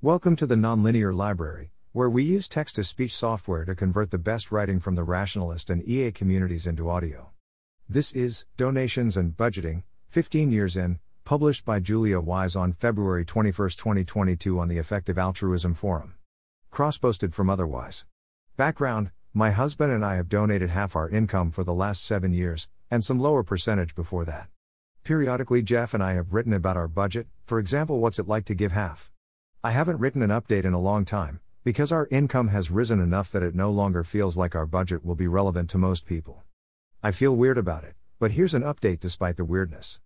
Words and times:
Welcome 0.00 0.36
to 0.36 0.46
the 0.46 0.54
Nonlinear 0.54 1.12
Library, 1.12 1.72
where 1.90 2.08
we 2.08 2.22
use 2.22 2.46
text 2.46 2.76
to 2.76 2.84
speech 2.84 3.12
software 3.12 3.64
to 3.64 3.74
convert 3.74 4.12
the 4.12 4.16
best 4.16 4.52
writing 4.52 4.78
from 4.78 4.94
the 4.94 5.02
rationalist 5.02 5.70
and 5.70 5.82
EA 5.88 6.12
communities 6.12 6.68
into 6.68 6.88
audio. 6.88 7.30
This 7.88 8.12
is 8.12 8.46
Donations 8.56 9.16
and 9.16 9.36
Budgeting, 9.36 9.82
15 10.06 10.52
Years 10.52 10.76
In, 10.76 11.00
published 11.24 11.64
by 11.64 11.80
Julia 11.80 12.20
Wise 12.20 12.54
on 12.54 12.74
February 12.74 13.24
21, 13.24 13.70
2022, 13.70 14.60
on 14.60 14.68
the 14.68 14.78
Effective 14.78 15.18
Altruism 15.18 15.74
Forum. 15.74 16.14
Cross 16.70 16.98
posted 16.98 17.34
from 17.34 17.50
Otherwise. 17.50 18.06
Background 18.56 19.10
My 19.34 19.50
husband 19.50 19.92
and 19.92 20.04
I 20.04 20.14
have 20.14 20.28
donated 20.28 20.70
half 20.70 20.94
our 20.94 21.10
income 21.10 21.50
for 21.50 21.64
the 21.64 21.74
last 21.74 22.04
seven 22.04 22.32
years, 22.32 22.68
and 22.88 23.04
some 23.04 23.18
lower 23.18 23.42
percentage 23.42 23.96
before 23.96 24.24
that. 24.26 24.48
Periodically, 25.02 25.60
Jeff 25.60 25.92
and 25.92 26.04
I 26.04 26.12
have 26.12 26.32
written 26.32 26.52
about 26.52 26.76
our 26.76 26.86
budget, 26.86 27.26
for 27.46 27.58
example, 27.58 27.98
what's 27.98 28.20
it 28.20 28.28
like 28.28 28.44
to 28.44 28.54
give 28.54 28.70
half? 28.70 29.10
I 29.64 29.72
haven't 29.72 29.98
written 29.98 30.22
an 30.22 30.30
update 30.30 30.64
in 30.64 30.72
a 30.72 30.78
long 30.78 31.04
time, 31.04 31.40
because 31.64 31.90
our 31.90 32.06
income 32.12 32.46
has 32.48 32.70
risen 32.70 33.00
enough 33.00 33.32
that 33.32 33.42
it 33.42 33.56
no 33.56 33.72
longer 33.72 34.04
feels 34.04 34.36
like 34.36 34.54
our 34.54 34.66
budget 34.66 35.04
will 35.04 35.16
be 35.16 35.26
relevant 35.26 35.68
to 35.70 35.78
most 35.78 36.06
people. 36.06 36.44
I 37.02 37.10
feel 37.10 37.34
weird 37.34 37.58
about 37.58 37.82
it, 37.82 37.96
but 38.20 38.30
here's 38.30 38.54
an 38.54 38.62
update 38.62 39.00
despite 39.00 39.36
the 39.36 39.44
weirdness. 39.44 39.98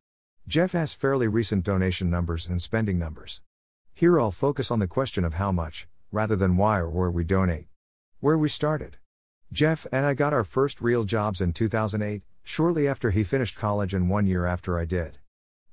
Jeff 0.48 0.72
has 0.72 0.94
fairly 0.94 1.28
recent 1.28 1.64
donation 1.64 2.08
numbers 2.08 2.48
and 2.48 2.62
spending 2.62 2.98
numbers. 2.98 3.42
Here 3.92 4.18
I'll 4.18 4.30
focus 4.30 4.70
on 4.70 4.78
the 4.78 4.86
question 4.86 5.22
of 5.22 5.34
how 5.34 5.52
much, 5.52 5.86
rather 6.10 6.34
than 6.34 6.56
why 6.56 6.78
or 6.78 6.88
where 6.88 7.10
we 7.10 7.22
donate. 7.22 7.66
Where 8.20 8.38
we 8.38 8.48
started. 8.48 8.96
Jeff 9.52 9.86
and 9.92 10.06
I 10.06 10.14
got 10.14 10.32
our 10.32 10.44
first 10.44 10.80
real 10.80 11.05
jobs 11.05 11.42
in 11.42 11.52
2008, 11.52 12.22
shortly 12.42 12.88
after 12.88 13.10
he 13.10 13.22
finished 13.22 13.58
college 13.58 13.92
and 13.92 14.08
one 14.08 14.27
year 14.27 14.46
after 14.46 14.78
I 14.78 14.86
did. 14.86 15.19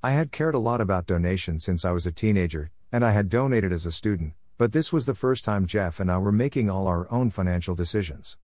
I 0.04 0.12
had 0.12 0.34
cared 0.34 0.54
a 0.54 0.60
lot 0.60 0.82
about 0.82 1.08
donations 1.08 1.64
since 1.64 1.86
I 1.86 1.92
was 1.92 2.06
a 2.06 2.12
teenager, 2.12 2.72
and 2.92 3.06
I 3.06 3.12
had 3.12 3.30
donated 3.30 3.72
as 3.72 3.86
a 3.86 3.92
student, 3.92 4.34
but 4.58 4.72
this 4.72 4.92
was 4.92 5.06
the 5.06 5.14
first 5.14 5.46
time 5.46 5.66
Jeff 5.66 6.00
and 6.00 6.12
I 6.12 6.18
were 6.18 6.32
making 6.32 6.70
all 6.70 6.88
our 6.88 7.10
own 7.12 7.30
financial 7.30 7.76
decisions. 7.76 8.38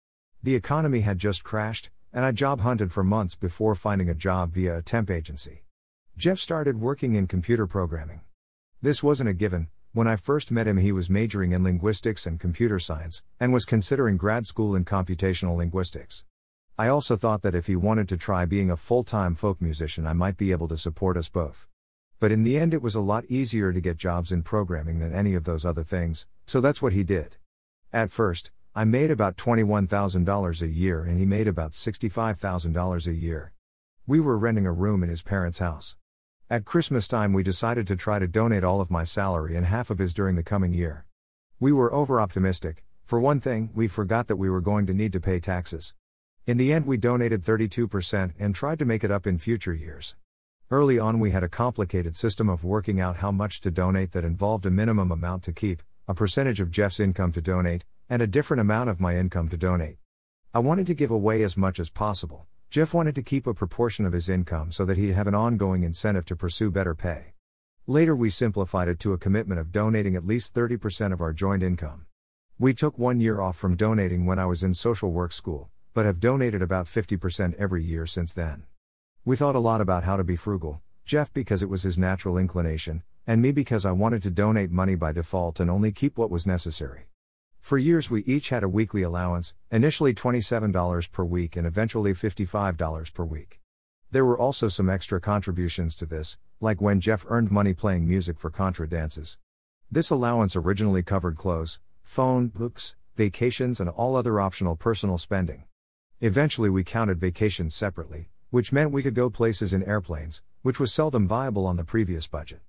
The 0.41 0.55
economy 0.55 1.01
had 1.01 1.17
just 1.17 1.43
crashed, 1.43 1.89
and 2.11 2.25
I 2.25 2.31
job 2.31 2.61
hunted 2.61 2.91
for 2.91 3.03
months 3.03 3.35
before 3.35 3.75
finding 3.75 4.09
a 4.09 4.13
job 4.13 4.53
via 4.53 4.77
a 4.77 4.81
temp 4.81 5.09
agency. 5.09 5.63
Jeff 6.17 6.37
started 6.37 6.79
working 6.79 7.15
in 7.15 7.25
computer 7.25 7.65
programming. 7.65 8.21
This 8.81 9.01
wasn't 9.01 9.29
a 9.29 9.33
given, 9.33 9.69
when 9.93 10.07
I 10.07 10.15
first 10.15 10.51
met 10.51 10.67
him, 10.67 10.77
he 10.77 10.91
was 10.91 11.09
majoring 11.09 11.51
in 11.51 11.63
linguistics 11.63 12.25
and 12.25 12.39
computer 12.39 12.79
science, 12.79 13.21
and 13.39 13.53
was 13.53 13.63
considering 13.63 14.17
grad 14.17 14.47
school 14.47 14.75
in 14.75 14.85
computational 14.85 15.55
linguistics. 15.55 16.23
I 16.77 16.87
also 16.87 17.15
thought 17.15 17.43
that 17.43 17.53
if 17.53 17.67
he 17.67 17.75
wanted 17.75 18.09
to 18.09 18.17
try 18.17 18.45
being 18.45 18.71
a 18.71 18.77
full 18.77 19.03
time 19.03 19.35
folk 19.35 19.61
musician, 19.61 20.07
I 20.07 20.13
might 20.13 20.35
be 20.35 20.51
able 20.51 20.67
to 20.69 20.77
support 20.77 21.15
us 21.15 21.29
both. 21.29 21.67
But 22.23 22.31
in 22.31 22.43
the 22.43 22.57
end, 22.57 22.73
it 22.73 22.81
was 22.81 22.95
a 22.95 23.01
lot 23.01 23.25
easier 23.25 23.73
to 23.73 23.81
get 23.81 23.97
jobs 23.97 24.31
in 24.31 24.43
programming 24.43 24.99
than 24.99 25.13
any 25.13 25.35
of 25.35 25.43
those 25.43 25.65
other 25.65 25.83
things, 25.83 26.25
so 26.45 26.61
that's 26.61 26.81
what 26.81 26.93
he 26.93 27.03
did. 27.03 27.35
At 27.91 28.11
first, 28.11 28.49
I 28.73 28.85
made 28.85 29.11
about 29.11 29.35
$21,000 29.35 30.61
a 30.61 30.67
year 30.69 31.03
and 31.03 31.19
he 31.19 31.25
made 31.25 31.49
about 31.49 31.71
$65,000 31.71 33.07
a 33.07 33.13
year. 33.13 33.51
We 34.07 34.21
were 34.21 34.37
renting 34.37 34.65
a 34.65 34.71
room 34.71 35.03
in 35.03 35.09
his 35.09 35.21
parents' 35.21 35.59
house. 35.59 35.97
At 36.49 36.63
Christmas 36.63 37.09
time, 37.09 37.33
we 37.33 37.43
decided 37.43 37.87
to 37.87 37.97
try 37.97 38.19
to 38.19 38.25
donate 38.25 38.63
all 38.63 38.79
of 38.79 38.89
my 38.89 39.03
salary 39.03 39.57
and 39.57 39.65
half 39.65 39.89
of 39.89 39.97
his 39.97 40.13
during 40.13 40.37
the 40.37 40.43
coming 40.43 40.71
year. 40.71 41.05
We 41.59 41.73
were 41.73 41.93
over 41.93 42.21
optimistic. 42.21 42.85
For 43.03 43.19
one 43.19 43.41
thing, 43.41 43.69
we 43.75 43.89
forgot 43.89 44.27
that 44.27 44.37
we 44.37 44.49
were 44.49 44.61
going 44.61 44.85
to 44.85 44.93
need 44.93 45.11
to 45.11 45.19
pay 45.19 45.41
taxes. 45.41 45.93
In 46.47 46.55
the 46.55 46.71
end, 46.71 46.85
we 46.85 46.95
donated 46.95 47.43
32% 47.43 48.31
and 48.39 48.55
tried 48.55 48.79
to 48.79 48.85
make 48.85 49.03
it 49.03 49.11
up 49.11 49.27
in 49.27 49.37
future 49.37 49.73
years. 49.73 50.15
Early 50.71 50.97
on, 50.97 51.19
we 51.19 51.31
had 51.31 51.43
a 51.43 51.49
complicated 51.49 52.15
system 52.15 52.49
of 52.49 52.63
working 52.63 52.99
out 52.99 53.17
how 53.17 53.31
much 53.31 53.61
to 53.61 53.71
donate 53.71 54.11
that 54.13 54.25
involved 54.25 54.65
a 54.65 54.71
minimum 54.71 55.11
amount 55.11 55.43
to 55.43 55.53
keep, 55.53 55.83
a 56.07 56.13
percentage 56.13 56.59
of 56.59 56.71
Jeff's 56.71 56.99
income 56.99 57.31
to 57.33 57.41
donate, 57.41 57.85
and 58.09 58.21
a 58.21 58.27
different 58.27 58.61
amount 58.61 58.89
of 58.89 58.99
my 58.99 59.17
income 59.17 59.49
to 59.49 59.57
donate. 59.57 59.97
I 60.53 60.59
wanted 60.59 60.87
to 60.87 60.93
give 60.93 61.11
away 61.11 61.43
as 61.43 61.57
much 61.57 61.79
as 61.79 61.89
possible. 61.89 62.47
Jeff 62.69 62.93
wanted 62.93 63.13
to 63.15 63.21
keep 63.21 63.45
a 63.45 63.53
proportion 63.53 64.05
of 64.05 64.13
his 64.13 64.29
income 64.29 64.71
so 64.71 64.83
that 64.85 64.97
he'd 64.97 65.13
have 65.13 65.27
an 65.27 65.35
ongoing 65.35 65.83
incentive 65.83 66.25
to 66.25 66.35
pursue 66.35 66.71
better 66.71 66.95
pay. 66.95 67.33
Later, 67.85 68.15
we 68.15 68.29
simplified 68.29 68.87
it 68.87 68.99
to 69.01 69.13
a 69.13 69.17
commitment 69.17 69.59
of 69.59 69.71
donating 69.71 70.15
at 70.15 70.25
least 70.25 70.55
30% 70.55 71.13
of 71.13 71.21
our 71.21 71.33
joint 71.33 71.61
income. 71.61 72.05
We 72.57 72.73
took 72.73 72.97
one 72.97 73.19
year 73.19 73.41
off 73.41 73.57
from 73.57 73.75
donating 73.75 74.25
when 74.25 74.39
I 74.39 74.45
was 74.45 74.63
in 74.63 74.73
social 74.73 75.11
work 75.11 75.33
school, 75.33 75.69
but 75.93 76.05
have 76.05 76.19
donated 76.19 76.61
about 76.61 76.85
50% 76.85 77.53
every 77.55 77.83
year 77.83 78.07
since 78.07 78.33
then. 78.33 78.63
We 79.25 79.37
thought 79.37 79.55
a 79.55 79.59
lot 79.59 79.79
about 79.79 80.03
how 80.03 80.17
to 80.17 80.23
be 80.25 80.35
frugal, 80.35 80.81
Jeff 81.05 81.31
because 81.31 81.63
it 81.63 81.69
was 81.69 81.83
his 81.83 81.97
natural 81.97 82.37
inclination, 82.37 83.03
and 83.25 83.41
me 83.41 83.53
because 83.53 83.85
I 83.85 83.93
wanted 83.93 84.21
to 84.23 84.29
donate 84.29 84.69
money 84.69 84.95
by 84.95 85.13
default 85.13 85.61
and 85.61 85.71
only 85.71 85.93
keep 85.93 86.17
what 86.17 86.29
was 86.29 86.45
necessary. 86.45 87.05
For 87.61 87.77
years, 87.77 88.11
we 88.11 88.25
each 88.25 88.49
had 88.49 88.63
a 88.63 88.67
weekly 88.67 89.01
allowance, 89.01 89.55
initially 89.71 90.13
$27 90.13 91.09
per 91.09 91.23
week 91.23 91.55
and 91.55 91.65
eventually 91.65 92.11
$55 92.11 93.13
per 93.13 93.23
week. 93.23 93.61
There 94.11 94.25
were 94.25 94.37
also 94.37 94.67
some 94.67 94.89
extra 94.89 95.21
contributions 95.21 95.95
to 95.95 96.05
this, 96.05 96.37
like 96.59 96.81
when 96.81 96.99
Jeff 96.99 97.25
earned 97.29 97.49
money 97.49 97.73
playing 97.73 98.05
music 98.05 98.37
for 98.37 98.49
Contra 98.49 98.89
dances. 98.89 99.37
This 99.89 100.09
allowance 100.09 100.57
originally 100.57 101.01
covered 101.01 101.37
clothes, 101.37 101.79
phone, 102.01 102.47
books, 102.47 102.97
vacations, 103.15 103.79
and 103.79 103.89
all 103.89 104.17
other 104.17 104.41
optional 104.41 104.75
personal 104.75 105.17
spending. 105.17 105.63
Eventually, 106.19 106.69
we 106.69 106.83
counted 106.83 107.21
vacations 107.21 107.73
separately, 107.73 108.27
which 108.53 108.71
meant 108.71 108.91
we 108.91 109.01
could 109.01 109.15
go 109.15 109.31
places 109.31 109.73
in 109.73 109.81
airplanes, 109.81 110.43
which 110.61 110.79
was 110.79 110.93
seldom 110.93 111.27
viable 111.27 111.65
on 111.65 111.75
the 111.75 111.83
previous 111.83 112.27
budget. 112.27 112.61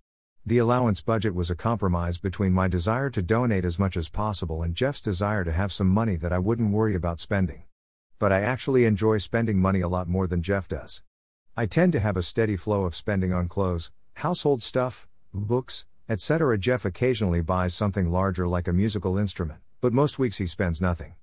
The 0.46 0.56
allowance 0.56 1.02
budget 1.02 1.34
was 1.34 1.50
a 1.50 1.54
compromise 1.54 2.16
between 2.16 2.54
my 2.54 2.68
desire 2.68 3.10
to 3.10 3.20
donate 3.20 3.66
as 3.66 3.78
much 3.78 3.94
as 3.94 4.08
possible 4.08 4.62
and 4.62 4.74
Jeff's 4.74 5.02
desire 5.02 5.44
to 5.44 5.52
have 5.52 5.70
some 5.74 5.88
money 5.88 6.16
that 6.16 6.32
I 6.32 6.38
wouldn't 6.38 6.72
worry 6.72 6.94
about 6.94 7.20
spending. 7.20 7.64
But 8.18 8.32
I 8.32 8.40
actually 8.40 8.86
enjoy 8.86 9.18
spending 9.18 9.58
money 9.58 9.82
a 9.82 9.88
lot 9.88 10.08
more 10.08 10.26
than 10.26 10.40
Jeff 10.40 10.68
does. 10.68 11.02
I 11.54 11.66
tend 11.66 11.92
to 11.92 12.00
have 12.00 12.16
a 12.16 12.22
steady 12.22 12.56
flow 12.56 12.86
of 12.86 12.96
spending 12.96 13.34
on 13.34 13.46
clothes, 13.46 13.92
household 14.14 14.62
stuff, 14.62 15.06
books, 15.34 15.84
etc. 16.08 16.56
Jeff 16.56 16.86
occasionally 16.86 17.42
buys 17.42 17.74
something 17.74 18.10
larger 18.10 18.48
like 18.48 18.68
a 18.68 18.72
musical 18.72 19.18
instrument, 19.18 19.60
but 19.82 19.92
most 19.92 20.18
weeks 20.18 20.38
he 20.38 20.46
spends 20.46 20.80
nothing. 20.80 21.16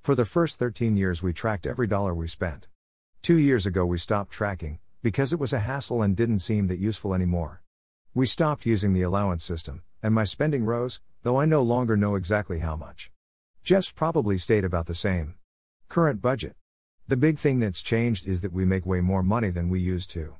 For 0.00 0.16
the 0.16 0.24
first 0.24 0.58
13 0.58 0.96
years, 0.96 1.22
we 1.22 1.32
tracked 1.32 1.68
every 1.68 1.86
dollar 1.86 2.16
we 2.16 2.26
spent. 2.26 2.66
Two 3.22 3.36
years 3.36 3.66
ago, 3.66 3.84
we 3.84 3.98
stopped 3.98 4.32
tracking, 4.32 4.78
because 5.02 5.32
it 5.32 5.38
was 5.38 5.52
a 5.52 5.60
hassle 5.60 6.02
and 6.02 6.16
didn't 6.16 6.38
seem 6.38 6.66
that 6.68 6.78
useful 6.78 7.14
anymore. 7.14 7.62
We 8.14 8.26
stopped 8.26 8.66
using 8.66 8.94
the 8.94 9.02
allowance 9.02 9.44
system, 9.44 9.82
and 10.02 10.14
my 10.14 10.24
spending 10.24 10.64
rose, 10.64 11.00
though 11.22 11.38
I 11.38 11.44
no 11.44 11.62
longer 11.62 11.96
know 11.96 12.14
exactly 12.14 12.60
how 12.60 12.76
much. 12.76 13.10
Jeff's 13.62 13.92
probably 13.92 14.38
stayed 14.38 14.64
about 14.64 14.86
the 14.86 14.94
same. 14.94 15.34
Current 15.88 16.22
budget. 16.22 16.56
The 17.06 17.16
big 17.16 17.38
thing 17.38 17.60
that's 17.60 17.82
changed 17.82 18.26
is 18.26 18.40
that 18.40 18.52
we 18.52 18.64
make 18.64 18.86
way 18.86 19.00
more 19.00 19.22
money 19.22 19.50
than 19.50 19.68
we 19.68 19.80
used 19.80 20.10
to. 20.10 20.36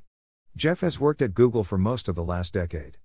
Jeff 0.55 0.81
has 0.81 0.99
worked 0.99 1.21
at 1.21 1.33
Google 1.33 1.63
for 1.63 1.77
most 1.77 2.07
of 2.07 2.15
the 2.15 2.23
last 2.23 2.53
decade. 2.53 2.97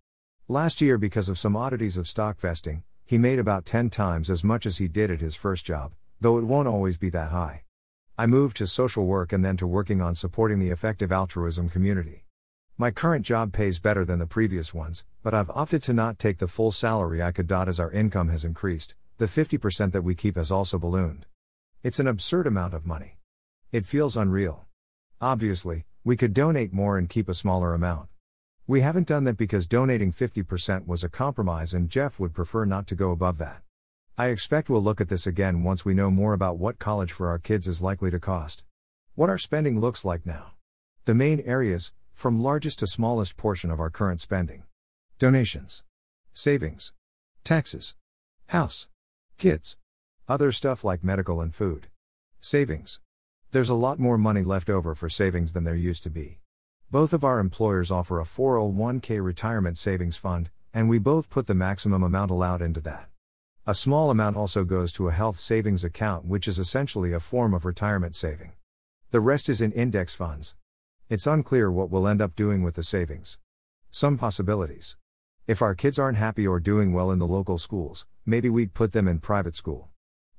Last 0.48 0.80
year, 0.80 0.98
because 0.98 1.28
of 1.28 1.38
some 1.38 1.56
oddities 1.56 1.96
of 1.96 2.08
stock 2.08 2.38
vesting, 2.38 2.84
he 3.04 3.18
made 3.18 3.38
about 3.38 3.66
10 3.66 3.90
times 3.90 4.30
as 4.30 4.44
much 4.44 4.66
as 4.66 4.78
he 4.78 4.88
did 4.88 5.10
at 5.10 5.20
his 5.20 5.34
first 5.34 5.66
job, 5.66 5.92
though 6.20 6.38
it 6.38 6.44
won't 6.44 6.68
always 6.68 6.96
be 6.96 7.10
that 7.10 7.30
high. 7.30 7.63
I 8.16 8.26
moved 8.26 8.58
to 8.58 8.68
social 8.68 9.06
work 9.06 9.32
and 9.32 9.44
then 9.44 9.56
to 9.56 9.66
working 9.66 10.00
on 10.00 10.14
supporting 10.14 10.60
the 10.60 10.70
effective 10.70 11.10
altruism 11.10 11.68
community. 11.68 12.26
My 12.78 12.92
current 12.92 13.26
job 13.26 13.52
pays 13.52 13.80
better 13.80 14.04
than 14.04 14.20
the 14.20 14.26
previous 14.26 14.72
ones, 14.72 15.04
but 15.24 15.34
I've 15.34 15.50
opted 15.50 15.82
to 15.82 15.92
not 15.92 16.20
take 16.20 16.38
the 16.38 16.46
full 16.46 16.70
salary 16.70 17.20
I 17.20 17.32
could 17.32 17.48
dot 17.48 17.68
as 17.68 17.80
our 17.80 17.90
income 17.90 18.28
has 18.28 18.44
increased, 18.44 18.94
the 19.18 19.26
50% 19.26 19.90
that 19.90 20.02
we 20.02 20.14
keep 20.14 20.36
has 20.36 20.52
also 20.52 20.78
ballooned. 20.78 21.26
It's 21.82 21.98
an 21.98 22.06
absurd 22.06 22.46
amount 22.46 22.72
of 22.72 22.86
money. 22.86 23.18
It 23.72 23.84
feels 23.84 24.16
unreal. 24.16 24.64
Obviously, 25.20 25.84
we 26.04 26.16
could 26.16 26.32
donate 26.32 26.72
more 26.72 26.96
and 26.96 27.10
keep 27.10 27.28
a 27.28 27.34
smaller 27.34 27.74
amount. 27.74 28.10
We 28.68 28.82
haven't 28.82 29.08
done 29.08 29.24
that 29.24 29.36
because 29.36 29.66
donating 29.66 30.12
50% 30.12 30.86
was 30.86 31.02
a 31.02 31.08
compromise 31.08 31.74
and 31.74 31.90
Jeff 31.90 32.20
would 32.20 32.32
prefer 32.32 32.64
not 32.64 32.86
to 32.86 32.94
go 32.94 33.10
above 33.10 33.38
that. 33.38 33.63
I 34.16 34.28
expect 34.28 34.70
we'll 34.70 34.80
look 34.80 35.00
at 35.00 35.08
this 35.08 35.26
again 35.26 35.64
once 35.64 35.84
we 35.84 35.92
know 35.92 36.08
more 36.08 36.34
about 36.34 36.56
what 36.56 36.78
college 36.78 37.10
for 37.10 37.26
our 37.26 37.40
kids 37.40 37.66
is 37.66 37.82
likely 37.82 38.12
to 38.12 38.20
cost. 38.20 38.62
What 39.16 39.28
our 39.28 39.38
spending 39.38 39.80
looks 39.80 40.04
like 40.04 40.24
now. 40.24 40.52
The 41.04 41.16
main 41.16 41.40
areas, 41.40 41.92
from 42.12 42.40
largest 42.40 42.78
to 42.78 42.86
smallest 42.86 43.36
portion 43.36 43.72
of 43.72 43.80
our 43.80 43.90
current 43.90 44.20
spending 44.20 44.62
donations, 45.18 45.82
savings, 46.32 46.92
taxes, 47.42 47.96
house, 48.48 48.86
kids, 49.36 49.78
other 50.28 50.52
stuff 50.52 50.84
like 50.84 51.02
medical 51.02 51.40
and 51.40 51.52
food, 51.52 51.88
savings. 52.38 53.00
There's 53.50 53.68
a 53.68 53.74
lot 53.74 53.98
more 53.98 54.16
money 54.16 54.44
left 54.44 54.70
over 54.70 54.94
for 54.94 55.08
savings 55.08 55.54
than 55.54 55.64
there 55.64 55.74
used 55.74 56.04
to 56.04 56.10
be. 56.10 56.38
Both 56.88 57.12
of 57.12 57.24
our 57.24 57.40
employers 57.40 57.90
offer 57.90 58.20
a 58.20 58.24
401k 58.24 59.24
retirement 59.24 59.76
savings 59.76 60.16
fund, 60.16 60.50
and 60.72 60.88
we 60.88 61.00
both 61.00 61.30
put 61.30 61.48
the 61.48 61.54
maximum 61.54 62.04
amount 62.04 62.30
allowed 62.30 62.62
into 62.62 62.80
that. 62.82 63.08
A 63.66 63.74
small 63.74 64.10
amount 64.10 64.36
also 64.36 64.62
goes 64.64 64.92
to 64.92 65.08
a 65.08 65.12
health 65.12 65.38
savings 65.38 65.84
account, 65.84 66.26
which 66.26 66.46
is 66.46 66.58
essentially 66.58 67.14
a 67.14 67.18
form 67.18 67.54
of 67.54 67.64
retirement 67.64 68.14
saving. 68.14 68.52
The 69.10 69.20
rest 69.20 69.48
is 69.48 69.62
in 69.62 69.72
index 69.72 70.14
funds. 70.14 70.54
It's 71.08 71.26
unclear 71.26 71.72
what 71.72 71.88
we'll 71.88 72.06
end 72.06 72.20
up 72.20 72.36
doing 72.36 72.62
with 72.62 72.74
the 72.74 72.82
savings. 72.82 73.38
Some 73.90 74.18
possibilities. 74.18 74.98
If 75.46 75.62
our 75.62 75.74
kids 75.74 75.98
aren't 75.98 76.18
happy 76.18 76.46
or 76.46 76.60
doing 76.60 76.92
well 76.92 77.10
in 77.10 77.18
the 77.18 77.26
local 77.26 77.56
schools, 77.56 78.06
maybe 78.26 78.50
we'd 78.50 78.74
put 78.74 78.92
them 78.92 79.08
in 79.08 79.18
private 79.18 79.56
school. 79.56 79.88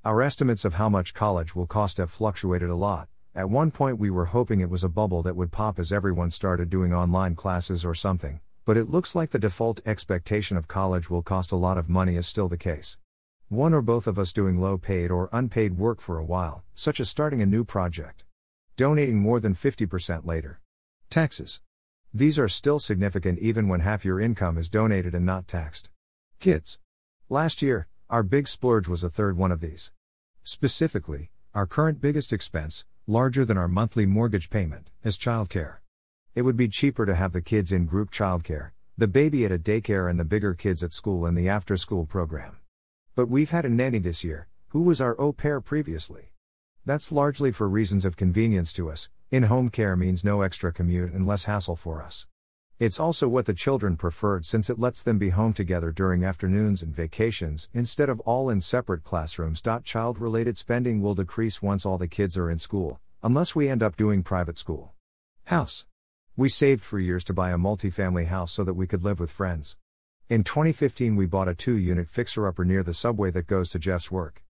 Our 0.03 0.21
estimates 0.21 0.63
of 0.63 0.75
how 0.75 0.89
much 0.89 1.15
college 1.15 1.55
will 1.55 1.65
cost 1.65 1.97
have 1.97 2.11
fluctuated 2.11 2.69
a 2.69 2.75
lot. 2.75 3.09
At 3.33 3.49
one 3.49 3.71
point, 3.71 3.97
we 3.97 4.11
were 4.11 4.25
hoping 4.25 4.59
it 4.59 4.69
was 4.69 4.83
a 4.83 4.87
bubble 4.87 5.23
that 5.23 5.35
would 5.35 5.51
pop 5.51 5.79
as 5.79 5.91
everyone 5.91 6.29
started 6.29 6.69
doing 6.69 6.93
online 6.93 7.33
classes 7.33 7.83
or 7.83 7.95
something, 7.95 8.39
but 8.65 8.77
it 8.77 8.91
looks 8.91 9.15
like 9.15 9.31
the 9.31 9.39
default 9.39 9.81
expectation 9.83 10.57
of 10.57 10.67
college 10.67 11.09
will 11.09 11.23
cost 11.23 11.51
a 11.51 11.55
lot 11.55 11.79
of 11.79 11.89
money 11.89 12.17
is 12.17 12.27
still 12.27 12.47
the 12.47 12.55
case. 12.55 12.97
One 13.49 13.75
or 13.75 13.83
both 13.83 14.07
of 14.07 14.17
us 14.17 14.33
doing 14.33 14.59
low 14.59 14.79
paid 14.79 15.11
or 15.11 15.29
unpaid 15.31 15.77
work 15.77 16.01
for 16.01 16.17
a 16.17 16.25
while, 16.25 16.63
such 16.73 16.99
as 16.99 17.11
starting 17.11 17.43
a 17.43 17.45
new 17.45 17.63
project. 17.63 18.25
Donating 18.75 19.19
more 19.19 19.39
than 19.39 19.53
50% 19.53 20.25
later. 20.25 20.61
Taxes. 21.11 21.61
These 22.11 22.39
are 22.39 22.47
still 22.47 22.79
significant 22.79 23.37
even 23.37 23.67
when 23.67 23.81
half 23.81 24.03
your 24.03 24.19
income 24.19 24.57
is 24.57 24.67
donated 24.67 25.13
and 25.13 25.27
not 25.27 25.47
taxed. 25.47 25.91
Kids. 26.39 26.79
Last 27.29 27.61
year, 27.61 27.87
our 28.09 28.23
big 28.23 28.47
splurge 28.47 28.87
was 28.87 29.03
a 29.03 29.11
third 29.11 29.37
one 29.37 29.51
of 29.51 29.61
these. 29.61 29.91
Specifically, 30.41 31.29
our 31.53 31.67
current 31.67 32.01
biggest 32.01 32.33
expense, 32.33 32.83
larger 33.05 33.45
than 33.45 33.59
our 33.59 33.67
monthly 33.67 34.07
mortgage 34.07 34.49
payment, 34.49 34.89
is 35.03 35.19
childcare. 35.19 35.77
It 36.33 36.41
would 36.41 36.57
be 36.57 36.67
cheaper 36.67 37.05
to 37.05 37.13
have 37.13 37.31
the 37.31 37.41
kids 37.41 37.71
in 37.71 37.85
group 37.85 38.09
childcare, 38.09 38.71
the 38.97 39.07
baby 39.07 39.45
at 39.45 39.51
a 39.51 39.59
daycare, 39.59 40.09
and 40.09 40.19
the 40.19 40.25
bigger 40.25 40.55
kids 40.55 40.83
at 40.83 40.93
school 40.93 41.27
in 41.27 41.35
the 41.35 41.47
after 41.47 41.77
school 41.77 42.07
program. 42.07 42.57
But 43.15 43.29
we've 43.29 43.51
had 43.51 43.63
a 43.63 43.69
nanny 43.69 43.99
this 43.99 44.25
year, 44.25 44.49
who 44.69 44.81
was 44.81 44.99
our 44.99 45.15
au 45.17 45.31
pair 45.31 45.61
previously. 45.61 46.33
That's 46.85 47.13
largely 47.13 47.49
for 47.49 47.69
reasons 47.69 48.03
of 48.03 48.17
convenience 48.17 48.73
to 48.73 48.91
us, 48.91 49.09
in 49.31 49.43
home 49.43 49.69
care 49.69 49.95
means 49.95 50.25
no 50.25 50.41
extra 50.41 50.73
commute 50.73 51.13
and 51.13 51.25
less 51.25 51.45
hassle 51.45 51.77
for 51.77 52.03
us. 52.03 52.27
It's 52.77 52.99
also 52.99 53.29
what 53.29 53.45
the 53.45 53.53
children 53.53 53.95
preferred 53.95 54.45
since 54.45 54.69
it 54.69 54.77
lets 54.77 55.01
them 55.01 55.17
be 55.17 55.29
home 55.29 55.53
together 55.53 55.93
during 55.93 56.25
afternoons 56.25 56.83
and 56.83 56.93
vacations 56.93 57.69
instead 57.73 58.09
of 58.09 58.19
all 58.21 58.49
in 58.49 58.59
separate 58.59 59.05
classrooms. 59.05 59.61
Child 59.85 60.19
related 60.19 60.57
spending 60.57 61.01
will 61.01 61.15
decrease 61.15 61.61
once 61.61 61.85
all 61.85 61.97
the 61.97 62.09
kids 62.09 62.37
are 62.37 62.51
in 62.51 62.59
school, 62.59 62.99
unless 63.23 63.55
we 63.55 63.69
end 63.69 63.81
up 63.81 63.95
doing 63.95 64.23
private 64.23 64.57
school. 64.57 64.93
House. 65.45 65.85
We 66.35 66.49
saved 66.49 66.83
for 66.83 66.99
years 66.99 67.23
to 67.23 67.33
buy 67.33 67.51
a 67.51 67.57
multifamily 67.57 68.25
house 68.25 68.51
so 68.51 68.65
that 68.65 68.73
we 68.73 68.87
could 68.87 69.05
live 69.05 69.21
with 69.21 69.31
friends. 69.31 69.77
In 70.27 70.43
2015, 70.43 71.15
we 71.15 71.27
bought 71.27 71.47
a 71.47 71.53
two 71.53 71.77
unit 71.77 72.09
fixer 72.09 72.47
upper 72.47 72.65
near 72.65 72.81
the 72.81 72.95
subway 72.95 73.29
that 73.29 73.45
goes 73.45 73.69
to 73.69 73.77
Jeff's 73.77 74.09
work. 74.09 74.43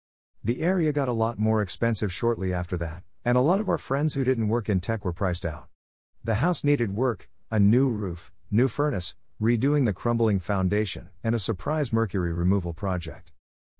The 0.44 0.60
area 0.60 0.92
got 0.92 1.08
a 1.08 1.12
lot 1.12 1.38
more 1.38 1.62
expensive 1.62 2.12
shortly 2.12 2.52
after 2.52 2.76
that, 2.76 3.04
and 3.24 3.38
a 3.38 3.40
lot 3.40 3.58
of 3.58 3.70
our 3.70 3.78
friends 3.78 4.12
who 4.12 4.22
didn't 4.22 4.48
work 4.48 4.68
in 4.68 4.80
tech 4.80 5.02
were 5.02 5.14
priced 5.14 5.46
out. 5.46 5.68
The 6.22 6.36
house 6.36 6.62
needed 6.62 6.94
work 6.94 7.30
a 7.50 7.58
new 7.58 7.88
roof, 7.88 8.34
new 8.50 8.68
furnace, 8.68 9.14
redoing 9.40 9.86
the 9.86 9.94
crumbling 9.94 10.40
foundation, 10.40 11.08
and 11.24 11.34
a 11.34 11.38
surprise 11.38 11.90
mercury 11.90 12.34
removal 12.34 12.74
project. 12.74 13.32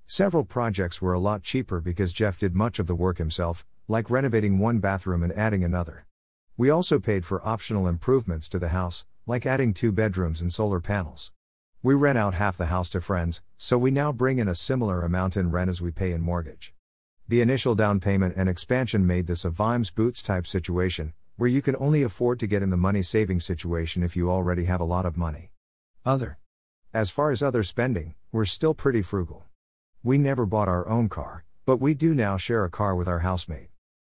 Several 0.07 0.47
projects 0.47 1.03
were 1.03 1.13
a 1.13 1.21
lot 1.21 1.43
cheaper 1.43 1.79
because 1.79 2.15
Jeff 2.15 2.39
did 2.39 2.55
much 2.55 2.79
of 2.79 2.87
the 2.87 2.95
work 2.95 3.19
himself, 3.19 3.67
like 3.87 4.09
renovating 4.09 4.59
one 4.59 4.79
bathroom 4.79 5.23
and 5.23 5.33
adding 5.35 5.63
another. 5.63 6.07
We 6.57 6.71
also 6.71 6.99
paid 6.99 7.27
for 7.27 7.47
optional 7.47 7.87
improvements 7.87 8.49
to 8.49 8.59
the 8.59 8.69
house, 8.69 9.05
like 9.27 9.45
adding 9.45 9.75
two 9.75 9.93
bedrooms 9.93 10.41
and 10.41 10.51
solar 10.51 10.81
panels. 10.81 11.33
We 11.85 11.95
rent 11.95 12.17
out 12.17 12.35
half 12.35 12.57
the 12.57 12.67
house 12.67 12.89
to 12.91 13.01
friends, 13.01 13.43
so 13.57 13.77
we 13.77 13.91
now 13.91 14.13
bring 14.13 14.39
in 14.39 14.47
a 14.47 14.55
similar 14.55 15.03
amount 15.03 15.37
in 15.37 15.51
rent 15.51 15.69
as 15.69 15.83
we 15.83 15.91
pay 15.91 16.13
in 16.13 16.21
mortgage. 16.21 16.73
The 17.27 17.41
initial 17.41 17.75
down 17.75 17.99
payment 17.99 18.35
and 18.37 18.49
expansion 18.49 19.05
made 19.05 19.27
this 19.27 19.45
a 19.45 19.51
Vimes 19.51 19.91
Boots 19.91 20.23
type 20.23 20.47
situation, 20.47 21.13
where 21.37 21.51
you 21.51 21.61
can 21.61 21.75
only 21.81 22.05
afford 22.05 22.39
to 22.39 22.47
get 22.47 22.63
in 22.63 22.71
the 22.71 22.77
money 22.77 23.03
saving 23.03 23.41
situation 23.41 24.05
if 24.05 24.15
you 24.15 24.31
already 24.31 24.67
have 24.67 24.81
a 24.81 24.85
lot 24.85 25.05
of 25.05 25.17
money. 25.17 25.51
Other. 26.07 26.39
As 26.95 27.11
far 27.11 27.33
as 27.33 27.43
other 27.43 27.65
spending, 27.65 28.15
we're 28.31 28.45
still 28.45 28.75
pretty 28.75 29.03
frugal. 29.03 29.47
We 30.05 30.19
never 30.19 30.47
bought 30.47 30.69
our 30.69 30.87
own 30.87 31.09
car, 31.09 31.45
but 31.67 31.79
we 31.79 31.95
do 31.95 32.15
now 32.15 32.37
share 32.37 32.65
a 32.65 32.71
car 32.71 32.95
with 32.95 33.09
our 33.09 33.21
housemate. 33.21 33.71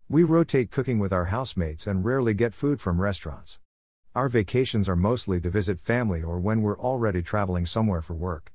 We 0.08 0.22
rotate 0.22 0.70
cooking 0.70 1.00
with 1.00 1.12
our 1.12 1.26
housemates 1.26 1.88
and 1.88 2.06
rarely 2.06 2.36
get 2.36 2.54
food 2.54 2.80
from 2.80 3.02
restaurants. 3.02 3.60
Our 4.16 4.30
vacations 4.30 4.88
are 4.88 4.96
mostly 4.96 5.42
to 5.42 5.50
visit 5.50 5.80
family 5.80 6.24
or 6.24 6.40
when 6.40 6.62
we're 6.62 6.80
already 6.80 7.22
traveling 7.22 7.66
somewhere 7.66 8.02
for 8.02 8.14
work. 8.14 8.54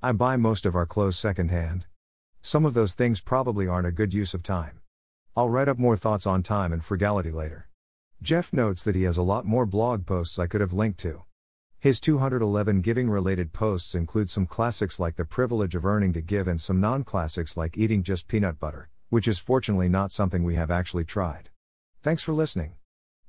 I 0.00 0.12
buy 0.12 0.36
most 0.36 0.64
of 0.64 0.76
our 0.76 0.86
clothes 0.86 1.18
secondhand, 1.18 1.86
some 2.42 2.64
of 2.64 2.74
those 2.74 2.94
things 2.94 3.20
probably 3.20 3.66
aren't 3.66 3.86
a 3.86 3.92
good 3.92 4.14
use 4.14 4.32
of 4.32 4.42
time. 4.42 4.80
I'll 5.36 5.50
write 5.50 5.68
up 5.68 5.78
more 5.78 5.96
thoughts 5.96 6.26
on 6.26 6.42
time 6.42 6.72
and 6.72 6.84
frugality 6.84 7.30
later. 7.30 7.68
Jeff 8.22 8.52
notes 8.52 8.82
that 8.84 8.94
he 8.94 9.02
has 9.02 9.16
a 9.16 9.22
lot 9.22 9.44
more 9.44 9.66
blog 9.66 10.06
posts 10.06 10.38
I 10.38 10.46
could 10.46 10.60
have 10.60 10.72
linked 10.72 11.00
to. 11.00 11.24
His 11.78 12.00
211 12.00 12.80
giving 12.80 13.10
related 13.10 13.52
posts 13.52 13.94
include 13.94 14.30
some 14.30 14.46
classics 14.46 15.00
like 15.00 15.16
The 15.16 15.24
Privilege 15.24 15.74
of 15.74 15.84
Earning 15.84 16.12
to 16.14 16.20
Give 16.20 16.46
and 16.46 16.60
some 16.60 16.80
non 16.80 17.04
classics 17.04 17.56
like 17.56 17.76
Eating 17.76 18.02
Just 18.02 18.28
Peanut 18.28 18.58
Butter, 18.58 18.88
which 19.08 19.28
is 19.28 19.38
fortunately 19.38 19.88
not 19.88 20.12
something 20.12 20.44
we 20.44 20.54
have 20.54 20.70
actually 20.70 21.04
tried. 21.04 21.50
Thanks 22.02 22.22
for 22.22 22.32
listening. 22.32 22.74